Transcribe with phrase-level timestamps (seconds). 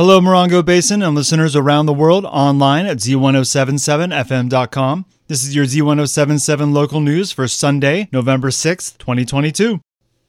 [0.00, 5.04] Hello, Morongo Basin and listeners around the world online at z1077fm.com.
[5.28, 9.82] This is your Z1077 local news for Sunday, November 6th, 2022.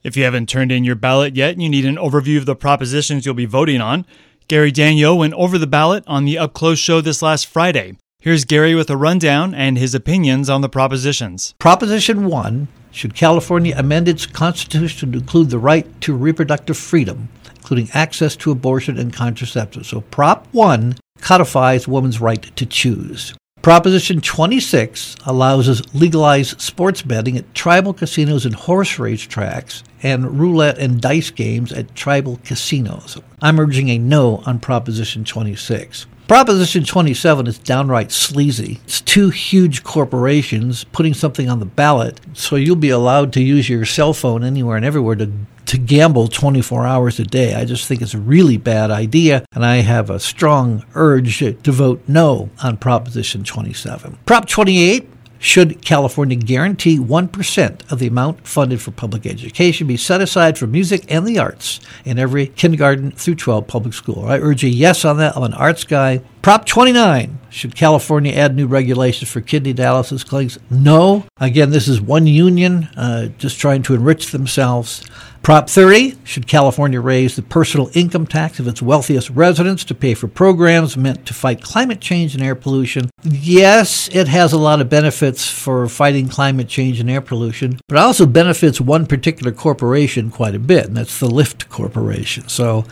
[0.03, 2.53] If you haven't turned in your ballot yet and you need an overview of the
[2.53, 4.05] propositions you'll be voting on,
[4.49, 7.95] Gary Daniel went over the ballot on the Up Close show this last Friday.
[8.19, 11.55] Here's Gary with a rundown and his opinions on the propositions.
[11.59, 17.29] Proposition 1 Should California amend its constitution to include the right to reproductive freedom,
[17.61, 19.85] including access to abortion and contraceptives.
[19.85, 23.35] So, Prop 1 codifies woman's right to choose.
[23.61, 30.39] Proposition 26 allows us legalized sports betting at tribal casinos and horse race tracks and
[30.39, 33.19] roulette and dice games at tribal casinos.
[33.39, 36.07] I'm urging a no on Proposition 26.
[36.27, 38.79] Proposition 27 is downright sleazy.
[38.85, 43.69] It's two huge corporations putting something on the ballot, so you'll be allowed to use
[43.69, 45.31] your cell phone anywhere and everywhere to
[45.71, 47.55] to gamble 24 hours a day.
[47.55, 51.71] I just think it's a really bad idea, and I have a strong urge to
[51.71, 54.17] vote no on Proposition 27.
[54.25, 60.19] Prop 28 should California guarantee 1% of the amount funded for public education be set
[60.19, 64.25] aside for music and the arts in every kindergarten through 12 public school?
[64.25, 65.37] I urge a yes on that.
[65.37, 66.21] I'm an arts guy.
[66.41, 70.57] Prop 29 should California add new regulations for kidney dialysis clinics?
[70.71, 71.25] No.
[71.37, 75.07] Again, this is one union uh, just trying to enrich themselves.
[75.43, 80.15] Prop 30 should California raise the personal income tax of its wealthiest residents to pay
[80.15, 83.11] for programs meant to fight climate change and air pollution?
[83.21, 87.97] Yes, it has a lot of benefits for fighting climate change and air pollution, but
[87.97, 92.47] it also benefits one particular corporation quite a bit, and that's the Lyft Corporation.
[92.49, 92.85] So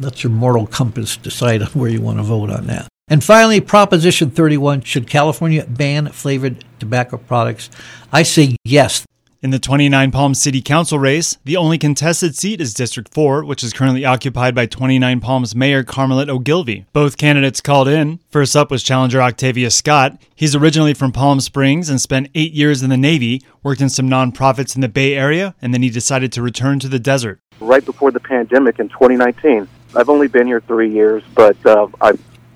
[0.00, 2.88] let your moral compass decide where you want to vote on that.
[3.06, 7.68] And finally, Proposition 31 should California ban flavored tobacco products?
[8.10, 9.04] I say yes.
[9.42, 13.62] In the 29 Palms City Council race, the only contested seat is District 4, which
[13.62, 16.86] is currently occupied by 29 Palms Mayor Carmelette Ogilvie.
[16.94, 18.20] Both candidates called in.
[18.30, 20.16] First up was challenger Octavius Scott.
[20.34, 24.08] He's originally from Palm Springs and spent eight years in the Navy, worked in some
[24.08, 27.38] nonprofits in the Bay Area, and then he decided to return to the desert.
[27.60, 29.68] Right before the pandemic in 2019.
[29.94, 32.14] I've only been here three years, but uh, I,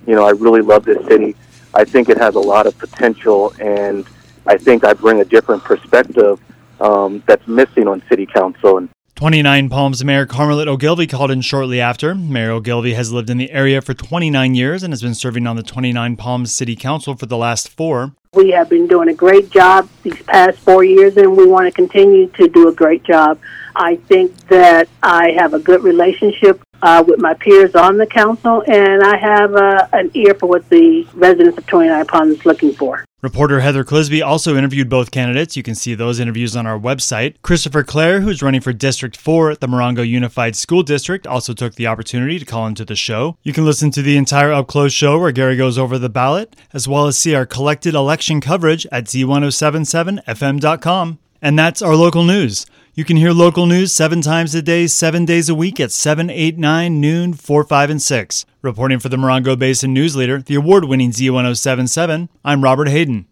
[0.08, 1.36] you know, I really love this city.
[1.74, 4.06] I think it has a lot of potential, and
[4.46, 6.40] I think I bring a different perspective
[6.80, 8.78] um, that's missing on city council.
[8.78, 12.14] And 29 Palms Mayor Carmelette Ogilvie called in shortly after.
[12.14, 15.56] Mayor Ogilvie has lived in the area for 29 years and has been serving on
[15.56, 18.14] the 29 Palms City Council for the last four.
[18.32, 21.72] We have been doing a great job these past four years, and we want to
[21.72, 23.38] continue to do a great job.
[23.76, 28.62] I think that I have a good relationship uh, with my peers on the council,
[28.66, 32.72] and I have uh, an ear for what the residents of 29 Palms is looking
[32.72, 33.04] for.
[33.20, 35.56] Reporter Heather Clisby also interviewed both candidates.
[35.56, 37.34] You can see those interviews on our website.
[37.42, 41.74] Christopher Clare, who's running for District 4 at the Morongo Unified School District, also took
[41.74, 43.36] the opportunity to call into the show.
[43.42, 46.54] You can listen to the entire Up Close show where Gary goes over the ballot,
[46.72, 51.18] as well as see our collected election coverage at z1077fm.com.
[51.42, 52.66] And that's our local news.
[52.98, 56.30] You can hear local news seven times a day, seven days a week at 7,
[56.30, 58.44] 8, 9, noon, 4, 5, and 6.
[58.60, 63.28] Reporting for the Morongo Basin News Leader, the award winning Z1077, I'm Robert Hayden.